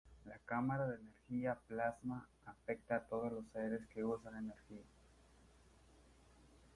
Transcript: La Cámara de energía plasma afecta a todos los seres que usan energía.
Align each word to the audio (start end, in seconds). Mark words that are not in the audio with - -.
La 0.25 0.39
Cámara 0.45 0.87
de 0.87 0.95
energía 0.95 1.59
plasma 1.67 2.27
afecta 2.47 2.95
a 2.95 3.01
todos 3.01 3.31
los 3.31 3.45
seres 3.53 3.85
que 3.93 4.03
usan 4.03 4.35
energía. 4.35 4.81